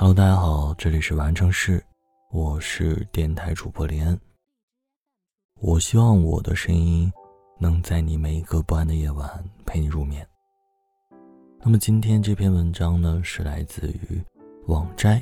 [0.00, 1.84] Hello，大家好，这里是完成式，
[2.30, 4.16] 我是电台主播林恩。
[5.60, 7.12] 我希望我的声音
[7.58, 10.24] 能在你每一个不安的夜晚陪你入眠。
[11.58, 14.24] 那么今天这篇文章呢，是来自于
[14.68, 15.20] 网摘，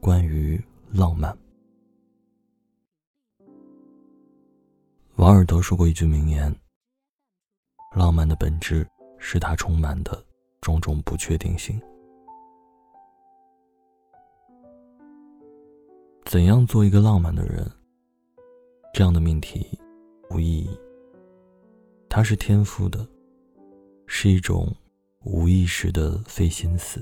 [0.00, 0.58] 关于
[0.90, 1.36] 浪漫。
[5.16, 6.50] 王尔德说过一句名言
[7.94, 8.88] ：“浪漫的本质
[9.18, 10.24] 是它充满的
[10.62, 11.78] 种种不确定性。”
[16.34, 17.64] 怎样做一个浪漫的人？
[18.92, 19.78] 这样的命题
[20.30, 20.68] 无意义。
[22.08, 23.06] 它是天赋的，
[24.08, 24.74] 是一种
[25.22, 27.00] 无意识的费心思。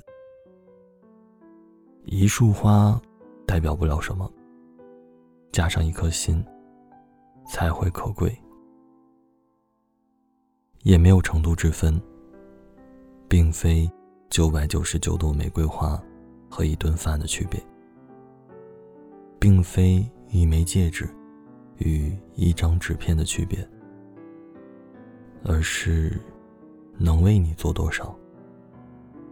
[2.04, 3.00] 一束花
[3.46, 4.30] 代表不了什么，
[5.50, 6.44] 加上一颗心。
[7.48, 8.38] 才会可贵，
[10.82, 11.98] 也没有程度之分，
[13.30, 13.90] 并非
[14.28, 15.98] 九百九十九朵玫瑰花
[16.50, 17.58] 和一顿饭的区别，
[19.42, 21.04] 并非一枚戒指
[21.78, 23.58] 与一张纸片的区别，
[25.42, 26.16] 而是
[26.96, 28.16] 能为你做多少，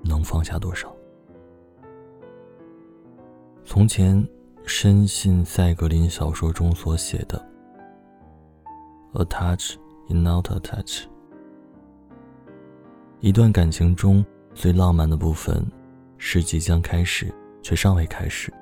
[0.03, 0.93] 能放下多少。
[3.65, 4.29] 从前
[4.65, 7.41] 深信赛格林小说中所写的。
[9.13, 9.77] A touch
[10.09, 11.05] is not a touch。
[13.21, 15.65] 一段感情中最浪漫的部分，
[16.19, 18.53] 是即将开始却尚未开始。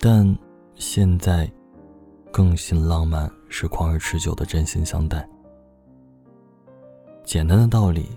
[0.00, 0.36] 但
[0.74, 1.48] 现在，
[2.32, 5.28] 更信浪漫是旷而持久的真心相待。
[7.22, 8.08] 简单的道理，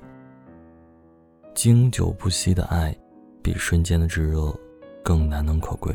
[1.54, 2.98] 经久不息的爱，
[3.42, 4.58] 比瞬间的炙热
[5.04, 5.94] 更难能可贵。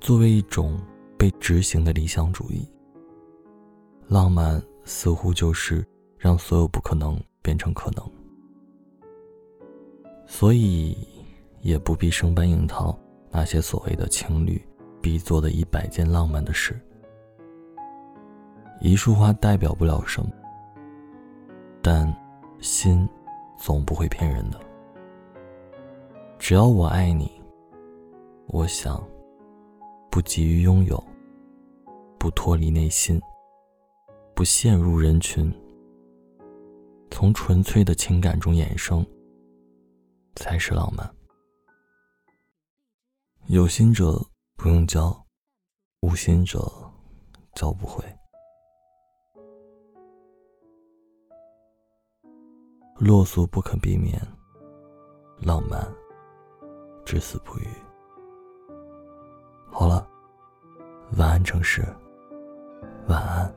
[0.00, 0.78] 作为一种。
[1.20, 2.66] 被执行的理想主义，
[4.08, 8.10] 浪漫似乎就是让所有不可能变成可能，
[10.26, 10.96] 所以
[11.60, 12.98] 也不必生搬硬套
[13.30, 14.60] 那些所谓的情侣
[15.00, 16.78] 必做的一百件浪漫的事。
[18.80, 20.30] 一束花代表不了什么，
[21.82, 22.12] 但
[22.60, 23.08] 心
[23.58, 24.58] 总不会骗人的。
[26.38, 27.30] 只要我爱你，
[28.46, 29.02] 我想
[30.10, 31.02] 不急于拥有。
[32.18, 33.18] 不脱离内心，
[34.34, 35.50] 不陷入人群，
[37.10, 39.06] 从纯粹的情感中衍生，
[40.36, 41.10] 才是浪漫。
[43.46, 44.12] 有心者
[44.56, 45.26] 不用教，
[46.02, 46.58] 无心者
[47.54, 48.04] 教不会。
[52.96, 54.20] 落俗不可避免，
[55.40, 55.84] 浪漫
[57.04, 57.66] 至死不渝。
[59.72, 60.06] 好了，
[61.16, 61.82] 晚安，城市。
[63.08, 63.52] 晚安，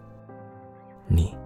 [1.07, 1.42] 你。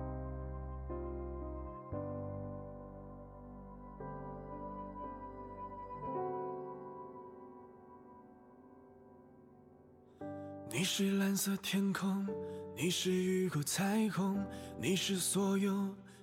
[10.70, 12.28] 你是蓝色天空，
[12.76, 14.38] 你是雨后彩虹，
[14.80, 15.72] 你是所有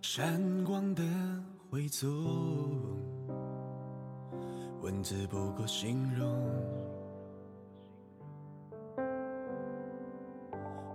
[0.02, 1.02] 闪光的
[1.70, 2.08] 汇总，
[4.82, 6.38] 文字不够形容。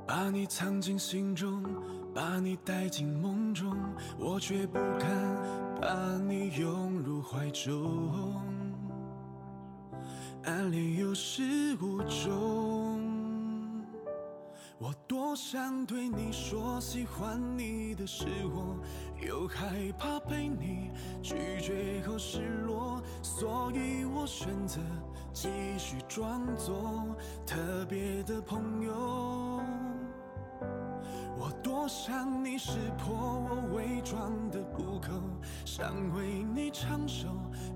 [0.08, 1.64] 把你藏进心中，
[2.14, 3.76] 把你带进梦中，
[4.18, 5.10] 我却不敢
[5.82, 8.42] 把你拥入怀中。
[10.46, 12.89] 暗恋有始无终，
[14.82, 18.78] 我多想对你说喜欢你的是我，
[19.22, 20.90] 又害怕被你
[21.22, 24.80] 拒绝后失落，所以我选择
[25.34, 27.14] 继续装作
[27.46, 27.58] 特
[27.90, 29.62] 别的朋友。
[31.38, 33.14] 我多想你识破
[33.50, 35.10] 我伪装的不够，
[35.66, 37.28] 想为你唱首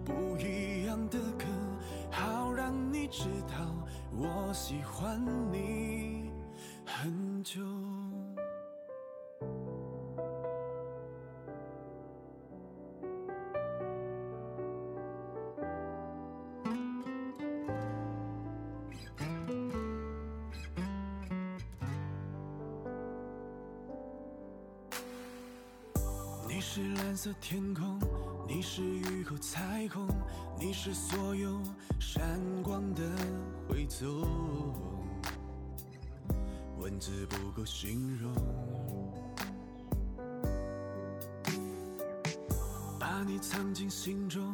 [0.06, 1.46] 不一样的歌，
[2.10, 3.58] 好让你知道
[4.16, 5.22] 我喜欢
[5.52, 6.23] 你
[7.44, 7.62] 很久。
[26.66, 28.00] 是蓝色天空，
[28.48, 30.08] 你是雨后彩虹，
[30.58, 31.62] 你是所有
[32.00, 33.04] 闪光的
[33.70, 34.26] 汇总，
[36.94, 38.32] 文字不够形容。
[43.00, 44.54] 把你藏进心中，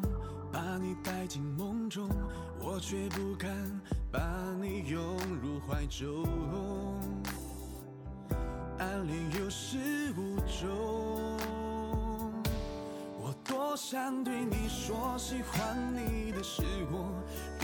[0.50, 2.08] 把你带进梦中，
[2.62, 3.52] 我却不敢
[4.10, 4.22] 把
[4.62, 6.26] 你拥入怀中。
[8.78, 9.78] 暗恋有始
[10.16, 11.29] 无终。
[13.60, 17.12] 多想对你说喜欢你的是我，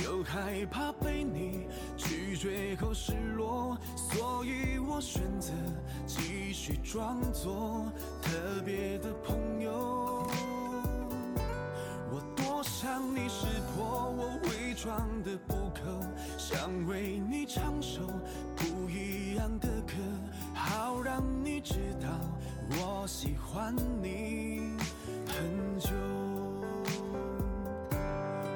[0.04, 5.54] 又害怕被你拒绝后失落，所以我选择
[6.06, 7.90] 继续装作
[8.22, 8.30] 特
[8.66, 10.28] 别的朋友。
[12.12, 16.06] 我多想你识破我伪装的不够，
[16.38, 18.02] 想为你唱首
[18.54, 19.94] 不一样的歌，
[20.54, 22.10] 好让你知道
[22.72, 24.45] 我喜欢你。
[25.76, 25.90] 很久，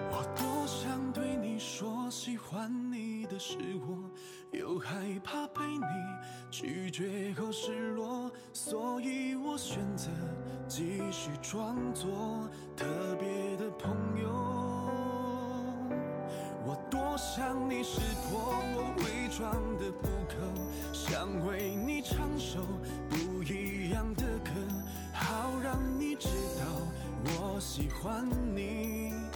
[0.10, 5.84] 我多想对你说喜欢你的是我，又害怕被你
[6.50, 10.08] 拒绝后失落，所以我选择
[10.66, 12.86] 继续装作特
[13.20, 13.92] 别的朋
[14.22, 14.30] 友。
[16.66, 18.00] 我多想你识
[18.30, 20.38] 破我伪装的不够，
[20.94, 22.62] 想为你唱首
[23.10, 24.52] 不一样的歌。
[25.12, 26.64] 好让你知道
[27.26, 29.29] 我喜欢你。